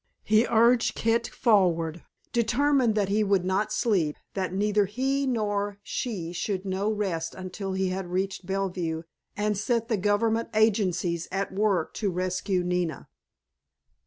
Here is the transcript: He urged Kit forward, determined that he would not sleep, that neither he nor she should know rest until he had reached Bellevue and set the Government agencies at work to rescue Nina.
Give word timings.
He 0.23 0.47
urged 0.47 0.95
Kit 0.95 1.27
forward, 1.27 2.01
determined 2.33 2.95
that 2.95 3.09
he 3.09 3.23
would 3.23 3.45
not 3.45 3.71
sleep, 3.71 4.15
that 4.33 4.51
neither 4.51 4.85
he 4.87 5.27
nor 5.27 5.77
she 5.83 6.33
should 6.33 6.65
know 6.65 6.91
rest 6.91 7.35
until 7.35 7.73
he 7.73 7.89
had 7.89 8.07
reached 8.07 8.47
Bellevue 8.47 9.03
and 9.37 9.55
set 9.55 9.89
the 9.89 9.97
Government 9.97 10.49
agencies 10.55 11.27
at 11.31 11.53
work 11.53 11.93
to 11.93 12.09
rescue 12.09 12.63
Nina. 12.63 13.09